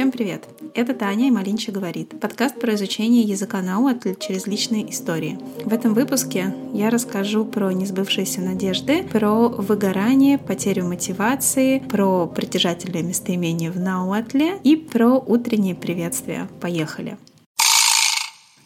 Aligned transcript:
Всем 0.00 0.12
привет! 0.12 0.48
Это 0.74 0.94
Таня 0.94 1.28
и 1.28 1.30
Малинча 1.30 1.72
говорит. 1.72 2.18
Подкаст 2.18 2.58
про 2.58 2.74
изучение 2.74 3.22
языка 3.22 3.60
науатль 3.60 4.14
через 4.18 4.46
личные 4.46 4.90
истории. 4.90 5.38
В 5.62 5.74
этом 5.74 5.92
выпуске 5.92 6.54
я 6.72 6.88
расскажу 6.88 7.44
про 7.44 7.70
несбывшиеся 7.70 8.40
надежды, 8.40 9.02
про 9.02 9.48
выгорание, 9.48 10.38
потерю 10.38 10.86
мотивации, 10.86 11.80
про 11.80 12.26
притяжательное 12.26 13.02
местоимение 13.02 13.70
в 13.70 13.78
науатле 13.78 14.58
и 14.64 14.74
про 14.74 15.18
утреннее 15.18 15.74
приветствие. 15.74 16.48
Поехали! 16.62 17.18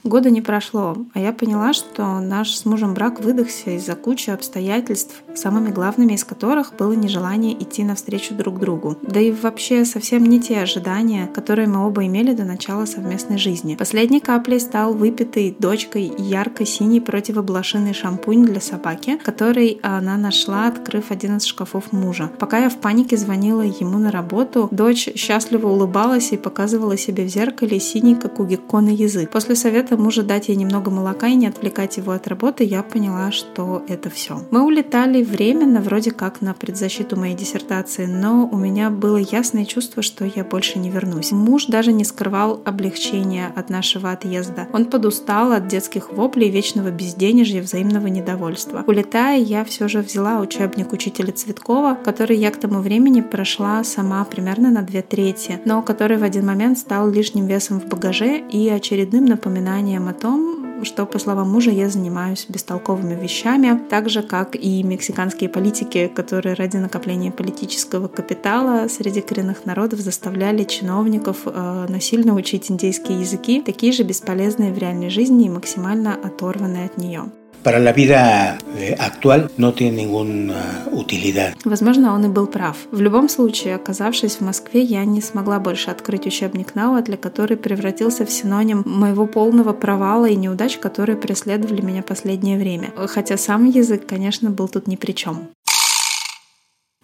Года 0.04 0.28
не 0.28 0.42
прошло, 0.42 0.98
а 1.14 1.18
я 1.18 1.32
поняла, 1.32 1.72
что 1.72 2.20
наш 2.20 2.54
с 2.54 2.66
мужем 2.66 2.92
брак 2.92 3.20
выдохся 3.20 3.70
из-за 3.70 3.94
кучи 3.94 4.28
обстоятельств, 4.28 5.22
самыми 5.34 5.70
главными 5.70 6.12
из 6.12 6.24
которых 6.24 6.74
было 6.76 6.92
нежелание 6.92 7.54
идти 7.54 7.84
навстречу 7.84 8.34
друг 8.34 8.60
другу. 8.60 8.98
Да 9.00 9.18
и 9.18 9.32
вообще 9.32 9.86
совсем 9.86 10.26
не 10.26 10.42
те 10.42 10.60
ожидания, 10.60 11.26
которые 11.28 11.68
мы 11.68 11.86
оба 11.86 12.04
имели 12.04 12.34
до 12.34 12.44
начала 12.44 12.84
совместной 12.84 13.38
жизни. 13.38 13.76
Последней 13.76 14.20
каплей 14.20 14.60
стал 14.60 14.92
выпитый 14.92 15.56
дочкой 15.58 16.12
ярко-синий 16.18 17.00
противоблошиный 17.00 17.94
шампунь 17.94 18.44
для 18.44 18.60
собаки, 18.60 19.16
который 19.16 19.80
она 19.82 20.18
нашла, 20.18 20.66
открыв 20.66 21.12
один 21.12 21.38
из 21.38 21.44
шкафов 21.44 21.92
мужа. 21.92 22.30
Пока 22.38 22.58
я 22.58 22.68
в 22.68 22.76
панике 22.76 23.16
звонила 23.16 23.62
ему 23.62 23.96
на 23.96 24.10
работу, 24.10 24.68
дочь 24.70 25.08
счастливо 25.14 25.68
улыбалась 25.68 26.32
и 26.32 26.36
показывала 26.36 26.98
себе 26.98 27.24
в 27.24 27.28
зеркале 27.28 27.80
синий, 27.80 28.16
как 28.16 28.38
у 28.38 28.44
геккона 28.44 28.90
язык. 28.90 29.30
После 29.30 29.54
совета 29.54 29.93
советом 29.94 30.04
мужа 30.04 30.22
дать 30.22 30.48
ей 30.48 30.56
немного 30.56 30.90
молока 30.90 31.28
и 31.28 31.34
не 31.34 31.46
отвлекать 31.46 31.96
его 31.96 32.12
от 32.12 32.26
работы, 32.26 32.64
я 32.64 32.82
поняла, 32.82 33.30
что 33.32 33.82
это 33.88 34.10
все. 34.10 34.34
Мы 34.50 34.62
улетали 34.62 35.22
временно, 35.22 35.80
вроде 35.80 36.10
как 36.10 36.42
на 36.42 36.54
предзащиту 36.54 37.16
моей 37.16 37.34
диссертации, 37.34 38.06
но 38.06 38.48
у 38.50 38.56
меня 38.56 38.90
было 38.90 39.18
ясное 39.18 39.64
чувство, 39.64 40.02
что 40.02 40.24
я 40.24 40.44
больше 40.44 40.78
не 40.78 40.90
вернусь. 40.90 41.32
Муж 41.32 41.66
даже 41.66 41.92
не 41.92 42.04
скрывал 42.04 42.60
облегчения 42.64 43.52
от 43.56 43.70
нашего 43.70 44.10
отъезда. 44.10 44.66
Он 44.72 44.86
подустал 44.86 45.52
от 45.52 45.68
детских 45.68 46.12
воплей, 46.12 46.50
вечного 46.50 46.90
безденежья, 46.90 47.62
взаимного 47.62 48.08
недовольства. 48.08 48.84
Улетая, 48.86 49.38
я 49.38 49.64
все 49.64 49.88
же 49.88 50.00
взяла 50.00 50.40
учебник 50.40 50.92
учителя 50.92 51.32
Цветкова, 51.32 51.96
который 52.04 52.36
я 52.36 52.50
к 52.50 52.56
тому 52.56 52.80
времени 52.80 53.20
прошла 53.20 53.84
сама 53.84 54.24
примерно 54.24 54.70
на 54.70 54.82
две 54.82 55.02
трети, 55.02 55.60
но 55.64 55.82
который 55.82 56.16
в 56.16 56.22
один 56.22 56.46
момент 56.46 56.78
стал 56.78 57.10
лишним 57.10 57.46
весом 57.46 57.80
в 57.80 57.86
багаже 57.86 58.38
и 58.38 58.68
очередным 58.68 59.24
напоминанием 59.26 59.83
сознанием 59.84 60.08
о 60.08 60.14
том, 60.14 60.84
что, 60.84 61.06
по 61.06 61.18
словам 61.18 61.50
мужа, 61.50 61.70
я 61.70 61.88
занимаюсь 61.88 62.46
бестолковыми 62.48 63.14
вещами, 63.14 63.80
так 63.90 64.08
же, 64.08 64.22
как 64.22 64.56
и 64.56 64.82
мексиканские 64.82 65.48
политики, 65.48 66.10
которые 66.14 66.54
ради 66.54 66.78
накопления 66.78 67.30
политического 67.30 68.08
капитала 68.08 68.88
среди 68.88 69.20
коренных 69.20 69.66
народов 69.66 70.00
заставляли 70.00 70.64
чиновников 70.64 71.42
э, 71.46 71.86
насильно 71.88 72.34
учить 72.34 72.70
индейские 72.70 73.20
языки, 73.20 73.62
такие 73.62 73.92
же 73.92 74.02
бесполезные 74.02 74.72
в 74.72 74.78
реальной 74.78 75.10
жизни 75.10 75.46
и 75.46 75.50
максимально 75.50 76.14
оторванные 76.14 76.86
от 76.86 76.98
нее 76.98 77.24
para 77.64 77.78
la 77.78 77.92
vida 77.92 78.58
eh, 78.76 78.94
actual 78.98 79.50
no 79.56 79.72
tiene 79.72 79.96
ninguna 80.02 80.84
utilidad. 80.92 81.54
Возможно, 81.64 82.14
он 82.14 82.26
и 82.26 82.28
был 82.28 82.46
прав. 82.46 82.76
В 82.92 83.00
любом 83.00 83.28
случае, 83.28 83.74
оказавшись 83.74 84.36
в 84.36 84.40
Москве, 84.42 84.82
я 84.82 85.04
не 85.04 85.20
смогла 85.20 85.58
больше 85.58 85.90
открыть 85.90 86.26
учебник 86.26 86.74
Науатля, 86.74 87.16
который 87.16 87.56
превратился 87.56 88.24
в 88.26 88.30
синоним 88.30 88.82
моего 88.84 89.26
полного 89.26 89.72
провала 89.72 90.26
и 90.26 90.36
неудач, 90.36 90.76
которые 90.78 91.16
преследовали 91.16 91.80
меня 91.80 92.02
последнее 92.02 92.58
время. 92.58 92.90
Хотя 93.06 93.36
сам 93.36 93.64
язык, 93.64 94.06
конечно, 94.06 94.50
был 94.50 94.68
тут 94.68 94.86
ни 94.86 94.96
при 94.96 95.12
чем. 95.12 95.48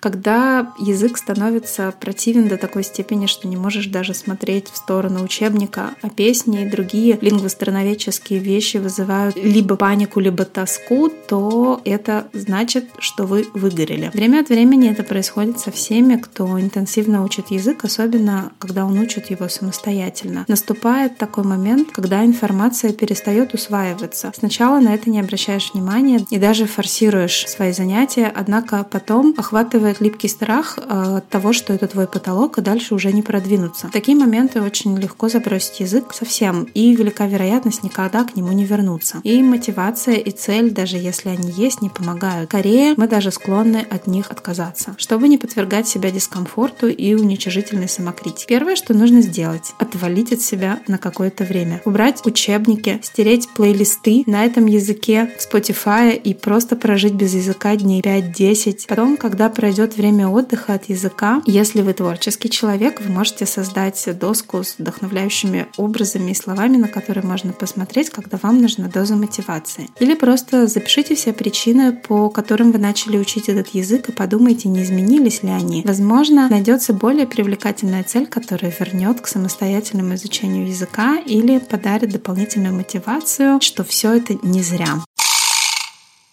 Когда 0.01 0.73
язык 0.79 1.19
становится 1.19 1.93
противен 2.01 2.48
до 2.48 2.56
такой 2.56 2.84
степени, 2.84 3.27
что 3.27 3.47
не 3.47 3.56
можешь 3.56 3.87
даже 3.87 4.15
смотреть 4.15 4.69
в 4.69 4.77
сторону 4.77 5.23
учебника, 5.23 5.91
а 6.01 6.08
песни 6.08 6.63
и 6.63 6.70
другие 6.70 7.19
лингвостроноведческие 7.20 8.39
вещи 8.39 8.79
вызывают 8.79 9.36
либо 9.36 9.77
панику, 9.77 10.20
либо 10.20 10.45
тоску, 10.45 11.11
то 11.29 11.80
это 11.85 12.27
значит, 12.33 12.86
что 12.98 13.24
вы 13.27 13.47
выгорели. 13.55 14.11
Время 14.14 14.41
от 14.41 14.48
времени 14.48 14.91
это 14.91 15.02
происходит 15.02 15.58
со 15.61 15.70
всеми, 15.70 16.17
кто 16.17 16.58
интенсивно 16.58 17.23
учит 17.23 17.51
язык, 17.51 17.85
особенно 17.85 18.53
когда 18.58 18.86
он 18.86 18.98
учит 18.98 19.30
его 19.30 19.48
самостоятельно. 19.48 20.47
Наступает 20.48 21.19
такой 21.19 21.45
момент, 21.45 21.91
когда 21.92 22.24
информация 22.24 22.92
перестает 22.92 23.53
усваиваться. 23.53 24.33
Сначала 24.35 24.80
на 24.80 24.95
это 24.95 25.11
не 25.11 25.20
обращаешь 25.20 25.73
внимания 25.74 26.24
и 26.30 26.39
даже 26.39 26.64
форсируешь 26.67 27.47
свои 27.47 27.73
занятия, 27.73 28.33
однако 28.35 28.85
потом 28.91 29.35
охватывает 29.36 29.89
охватывает 29.90 30.01
липкий 30.01 30.28
страх 30.28 30.78
э, 30.78 31.17
от 31.18 31.28
того, 31.28 31.52
что 31.52 31.73
это 31.73 31.86
твой 31.86 32.06
потолок, 32.06 32.58
и 32.58 32.62
дальше 32.62 32.95
уже 32.95 33.12
не 33.12 33.23
продвинуться. 33.23 33.89
В 33.89 33.90
такие 33.90 34.17
моменты 34.17 34.62
очень 34.62 34.96
легко 34.96 35.28
забросить 35.28 35.80
язык 35.80 36.12
совсем, 36.14 36.67
и 36.74 36.95
велика 36.95 37.27
вероятность 37.27 37.83
никогда 37.83 38.24
к 38.24 38.36
нему 38.36 38.52
не 38.52 38.64
вернуться. 38.64 39.20
И 39.24 39.42
мотивация 39.42 40.14
и 40.14 40.30
цель, 40.30 40.70
даже 40.70 40.96
если 40.96 41.30
они 41.30 41.50
есть, 41.50 41.83
не 41.83 41.89
помогают. 41.89 42.50
Скорее, 42.50 42.95
мы 42.96 43.06
даже 43.06 43.30
склонны 43.30 43.86
от 43.90 44.06
них 44.06 44.30
отказаться, 44.30 44.95
чтобы 44.98 45.29
не 45.29 45.39
подвергать 45.39 45.89
себя 45.89 46.11
дискомфорту 46.11 46.89
и 46.89 47.14
уничижительной 47.14 47.89
самокритике. 47.89 48.46
Первое, 48.48 48.77
что 48.77 48.95
нужно 48.95 49.20
сделать— 49.20 49.73
отвалить 49.79 50.33
от 50.33 50.40
себя 50.40 50.79
на 50.89 50.98
какое-то 50.98 51.45
время. 51.45 51.80
Убрать 51.84 52.27
учебники, 52.27 53.00
стереть 53.02 53.48
плейлисты 53.55 54.23
на 54.27 54.45
этом 54.45 54.67
языке 54.67 55.30
Spotify 55.39 56.17
и 56.17 56.34
просто 56.34 56.77
прожить 56.77 57.14
без 57.14 57.34
языка 57.34 57.77
дней 57.77 58.00
5-10. 58.00 58.86
Потом, 58.89 59.17
когда 59.17 59.48
пройдет 59.48 59.80
пройдет 59.80 59.96
время 59.96 60.29
отдыха 60.29 60.74
от 60.74 60.91
языка. 60.91 61.42
Если 61.46 61.80
вы 61.80 61.95
творческий 61.95 62.51
человек, 62.51 63.01
вы 63.01 63.11
можете 63.11 63.46
создать 63.46 64.07
доску 64.18 64.63
с 64.63 64.74
вдохновляющими 64.79 65.68
образами 65.79 66.33
и 66.33 66.35
словами, 66.35 66.77
на 66.77 66.86
которые 66.89 67.24
можно 67.24 67.52
посмотреть, 67.52 68.11
когда 68.11 68.39
вам 68.42 68.61
нужна 68.61 68.89
доза 68.89 69.17
мотивации. 69.17 69.89
Или 69.98 70.14
просто 70.14 70.67
запишите 70.67 71.14
все 71.14 71.33
причины, 71.33 71.92
по 71.92 72.29
которым 72.29 72.73
вы 72.73 72.79
начали 72.79 73.17
учить 73.17 73.48
этот 73.48 73.68
язык 73.68 74.11
и 74.11 74.13
подумайте, 74.13 74.68
не 74.68 74.83
изменились 74.83 75.42
ли 75.42 75.48
они. 75.48 75.83
Возможно, 75.86 76.51
найдется 76.51 76.92
более 76.92 77.27
привлекательная 77.27 78.05
цель, 78.05 78.27
которая 78.27 78.74
вернет 78.79 79.23
к 79.23 79.29
самостоятельному 79.29 80.14
изучению 80.14 80.68
языка 80.68 81.18
или 81.24 81.58
подарит 81.58 82.11
дополнительную 82.11 82.74
мотивацию, 82.74 83.61
что 83.62 83.83
все 83.83 84.12
это 84.12 84.36
не 84.42 84.62
зря 84.62 85.01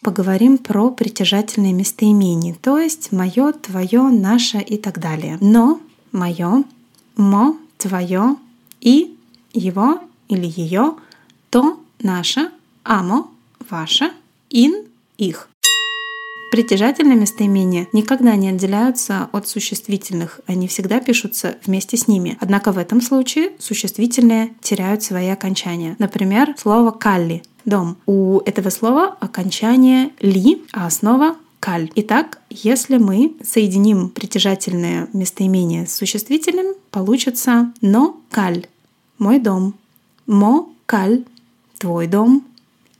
поговорим 0.02 0.58
про 0.58 0.92
притяжательные 0.92 1.74
местоимения, 1.74 2.56
то 2.62 2.78
есть 2.78 3.12
мое, 3.12 3.52
твое, 3.54 4.04
наше 4.04 4.60
и 4.60 4.78
так 4.78 5.00
далее. 5.00 5.38
Но 5.42 5.80
мое, 6.12 6.64
мо, 7.16 7.58
твое 7.78 8.36
и 8.82 9.18
его 9.54 10.00
или 10.28 10.46
ее, 10.46 10.96
то, 11.50 11.80
наше, 12.00 12.52
амо, 12.84 13.30
ваше, 13.70 14.12
ин, 14.50 14.86
их. 15.18 15.50
Притяжательные 16.58 17.16
местоимения 17.16 17.88
никогда 17.94 18.36
не 18.36 18.50
отделяются 18.50 19.30
от 19.32 19.48
существительных, 19.48 20.42
они 20.48 20.68
всегда 20.68 21.00
пишутся 21.00 21.56
вместе 21.64 21.98
с 21.98 22.08
ними. 22.08 22.36
Однако 22.42 22.72
в 22.72 22.80
этом 22.80 23.00
случае 23.00 23.52
существительные 23.60 24.56
теряют 24.60 25.04
свои 25.04 25.28
окончания. 25.28 25.96
Например, 26.00 26.56
слово 26.58 26.90
«калли» 26.90 27.44
дом. 27.64 27.98
У 28.08 28.40
этого 28.40 28.72
слова 28.72 29.16
окончание 29.20 30.10
ли, 30.20 30.64
а 30.74 30.88
основа 30.88 31.36
каль. 31.60 31.92
Итак, 31.94 32.42
если 32.50 32.98
мы 32.98 33.36
соединим 33.44 34.10
притяжательное 34.10 35.10
местоимение 35.14 35.86
с 35.86 35.94
существительным, 35.94 36.74
получится 36.90 37.72
но 37.82 38.20
каль— 38.32 38.66
мой 39.20 39.38
дом, 39.40 39.76
мо 40.26 40.68
каль— 40.88 41.24
твой 41.78 42.08
дом, 42.08 42.44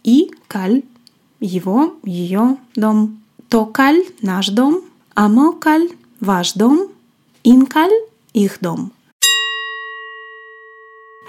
и 0.04 0.30
каль— 0.48 0.84
его, 1.40 1.96
ее 2.04 2.58
дом, 2.76 3.18
то 3.50 3.66
каль— 3.66 4.04
наш 4.22 4.50
дом, 4.50 4.82
а 5.16 5.28
мо 5.30 5.54
каль— 5.54 5.90
ваш 6.20 6.54
дом, 6.54 6.88
ин 7.44 7.66
каль— 7.66 7.98
их 8.34 8.58
дом. 8.62 8.92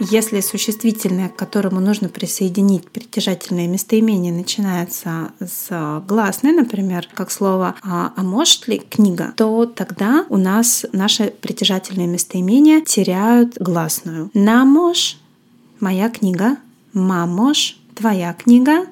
Если 0.00 0.40
существительное, 0.40 1.28
к 1.28 1.34
которому 1.34 1.80
нужно 1.80 2.08
присоединить 2.08 2.88
притяжательное 2.88 3.66
местоимение, 3.66 4.32
начинается 4.32 5.32
с 5.40 6.02
гласной, 6.06 6.52
например, 6.52 7.08
как 7.14 7.32
слово 7.32 7.74
«а, 7.82 8.12
а 8.14 8.22
может 8.22 8.68
ли 8.68 8.78
книга», 8.78 9.32
то 9.36 9.66
тогда 9.66 10.24
у 10.28 10.36
нас 10.36 10.86
наши 10.92 11.32
притяжательные 11.40 12.06
местоимения 12.06 12.80
теряют 12.80 13.58
гласную. 13.58 14.30
«Намош»— 14.34 15.18
моя 15.80 16.08
книга, 16.10 16.58
«мамош»— 16.92 17.78
твоя 17.96 18.32
книга, 18.34 18.86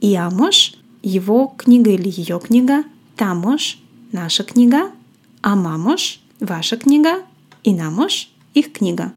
«иамош»— 0.00 0.76
его 1.06 1.54
книга 1.56 1.90
или 1.92 2.08
ее 2.08 2.40
книга, 2.40 2.82
«тамош»— 3.14 3.78
наша 4.12 4.42
книга, 4.42 4.90
«амамош»— 5.40 6.20
ваша 6.40 6.76
книга, 6.76 7.22
и 7.62 7.72
«намош»— 7.72 8.28
их 8.54 8.72
книга. 8.72 9.12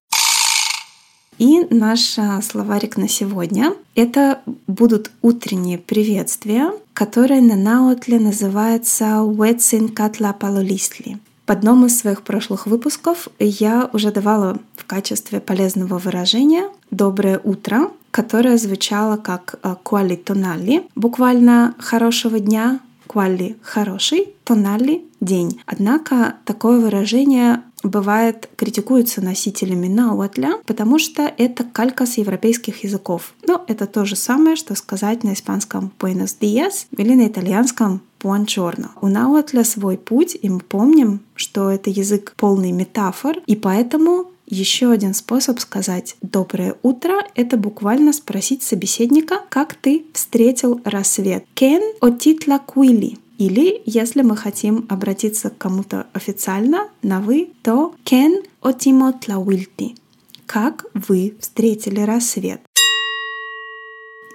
И 1.39 1.65
наш 1.71 2.17
словарик 2.43 2.97
на 2.97 3.07
сегодня— 3.07 3.73
это 3.95 4.41
будут 4.67 5.09
утренние 5.23 5.79
приветствия, 5.79 6.73
которые 6.93 7.41
на 7.41 7.55
наутле 7.55 8.19
называются 8.19 9.23
«Уэцин 9.23 9.89
катла 9.89 10.33
палолистли». 10.33 11.17
В 11.47 11.51
одном 11.51 11.87
из 11.87 11.97
своих 11.97 12.21
прошлых 12.21 12.67
выпусков 12.67 13.29
я 13.39 13.89
уже 13.93 14.11
давала 14.11 14.59
в 14.75 14.85
качестве 14.85 15.39
полезного 15.39 15.97
выражения 15.97 16.69
«доброе 16.91 17.39
утро», 17.43 17.89
которое 18.11 18.57
звучало 18.57 19.17
как 19.17 19.59
«куали 19.83 20.15
тонали», 20.15 20.83
буквально 20.95 21.75
«хорошего 21.79 22.39
дня», 22.39 22.79
«куали 23.07 23.57
хороший», 23.61 24.35
«тонали»— 24.43 25.03
«день». 25.19 25.61
Однако 25.65 26.35
такое 26.45 26.79
выражение 26.79 27.61
бывает 27.83 28.49
критикуется 28.55 29.21
носителями 29.21 29.87
науатля, 29.87 30.55
потому 30.65 30.99
что 30.99 31.31
это 31.37 31.63
калька 31.63 32.05
с 32.05 32.17
европейских 32.17 32.83
языков. 32.83 33.33
Но 33.47 33.63
это 33.67 33.85
то 33.85 34.05
же 34.05 34.15
самое, 34.15 34.55
что 34.55 34.75
сказать 34.75 35.23
на 35.23 35.33
испанском 35.33 35.91
«buenos 35.99 36.35
días» 36.39 36.87
или 36.91 37.13
на 37.15 37.27
итальянском 37.27 38.01
«buongiorno». 38.21 38.89
У 39.01 39.07
науатля 39.07 39.63
свой 39.63 39.97
путь, 39.97 40.37
и 40.41 40.49
мы 40.49 40.59
помним, 40.59 41.21
что 41.35 41.69
это 41.69 41.89
язык 41.89 42.33
полный 42.35 42.71
метафор, 42.71 43.37
и 43.45 43.55
поэтому 43.55 44.31
еще 44.49 44.91
один 44.91 45.13
способ 45.13 45.59
сказать 45.59 46.15
«доброе 46.21 46.75
утро»— 46.81 47.23
это 47.35 47.55
буквально 47.55 48.13
спросить 48.13 48.63
собеседника, 48.63 49.41
как 49.49 49.75
ты 49.75 50.05
встретил 50.13 50.81
рассвет. 50.83 51.45
«Ken 51.55 51.81
o 52.01 52.09
titla 52.17 52.59
quili?» 52.65 53.17
Или, 53.37 53.81
если 53.85 54.21
мы 54.21 54.35
хотим 54.35 54.85
обратиться 54.89 55.49
к 55.49 55.57
кому-то 55.57 56.07
официально 56.13 56.89
на 57.01 57.21
«вы», 57.21 57.51
то 57.63 57.95
«ken 58.03 58.43
otimo 58.61 59.13
tlawilti»— 59.17 59.95
«как 60.45 60.85
вы 60.93 61.35
встретили 61.39 62.01
рассвет». 62.01 62.59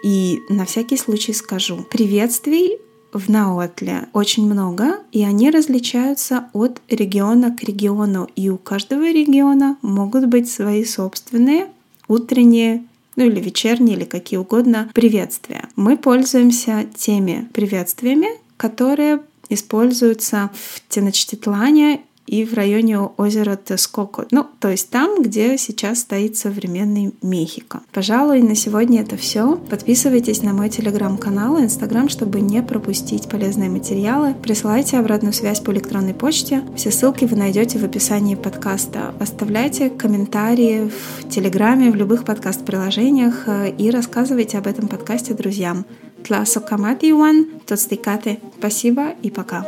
И 0.04 0.40
на 0.48 0.64
всякий 0.64 0.96
случай 0.96 1.32
скажу, 1.32 1.84
приветствий 1.90 2.78
в 3.14 3.28
Науатле 3.28 4.08
очень 4.12 4.46
много, 4.46 4.98
и 5.12 5.22
они 5.22 5.50
различаются 5.50 6.48
от 6.52 6.82
региона 6.88 7.56
к 7.56 7.62
региону. 7.62 8.28
И 8.36 8.50
у 8.50 8.58
каждого 8.58 9.10
региона 9.10 9.76
могут 9.80 10.26
быть 10.26 10.50
свои 10.50 10.84
собственные 10.84 11.68
утренние 12.08 12.84
ну 13.16 13.24
или 13.24 13.40
вечерние, 13.40 13.96
или 13.96 14.04
какие 14.04 14.38
угодно 14.38 14.90
приветствия. 14.92 15.68
Мы 15.76 15.96
пользуемся 15.96 16.84
теми 16.96 17.48
приветствиями, 17.52 18.28
которые 18.56 19.20
используются 19.48 20.50
в 20.52 20.80
Теночтитлане 20.88 22.00
и 22.26 22.44
в 22.44 22.54
районе 22.54 22.98
озера 22.98 23.56
Тескоко. 23.56 24.26
Ну, 24.30 24.46
то 24.60 24.68
есть 24.68 24.90
там, 24.90 25.22
где 25.22 25.58
сейчас 25.58 26.00
стоит 26.00 26.36
современный 26.36 27.12
Мехико. 27.22 27.82
Пожалуй, 27.92 28.42
на 28.42 28.54
сегодня 28.54 29.02
это 29.02 29.16
все. 29.16 29.56
Подписывайтесь 29.56 30.42
на 30.42 30.52
мой 30.52 30.68
телеграм-канал 30.68 31.58
и 31.58 31.64
инстаграм, 31.64 32.08
чтобы 32.08 32.40
не 32.40 32.62
пропустить 32.62 33.28
полезные 33.28 33.70
материалы. 33.70 34.34
Присылайте 34.34 34.98
обратную 34.98 35.32
связь 35.32 35.60
по 35.60 35.70
электронной 35.70 36.14
почте. 36.14 36.62
Все 36.76 36.90
ссылки 36.90 37.24
вы 37.24 37.36
найдете 37.36 37.78
в 37.78 37.84
описании 37.84 38.34
подкаста. 38.34 39.14
Оставляйте 39.20 39.90
комментарии 39.90 40.90
в 40.90 41.28
телеграме, 41.28 41.90
в 41.90 41.94
любых 41.94 42.24
подкаст-приложениях 42.24 43.44
э, 43.46 43.70
и 43.76 43.90
рассказывайте 43.90 44.58
об 44.58 44.66
этом 44.66 44.88
подкасте 44.88 45.34
друзьям. 45.34 45.84
Тласо 46.24 46.60
Камати 46.60 47.06
Юан, 47.06 47.46
Тоцтикате. 47.66 48.40
Спасибо 48.58 49.10
и 49.22 49.30
пока. 49.30 49.66